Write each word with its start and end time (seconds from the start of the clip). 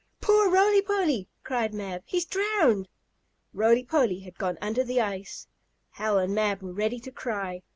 "Poor 0.19 0.49
Roly 0.49 0.81
Poly!" 0.81 1.29
cried 1.43 1.75
Mab. 1.75 2.01
"He's 2.05 2.25
drowned!" 2.25 2.89
Roly 3.53 3.83
Poly 3.83 4.21
had 4.21 4.39
gone 4.39 4.57
under 4.59 4.83
the 4.83 4.99
ice. 4.99 5.45
Hal 5.91 6.17
and 6.17 6.33
Mab 6.33 6.63
were 6.63 6.73
ready 6.73 6.99
to 6.99 7.11
cry. 7.11 7.61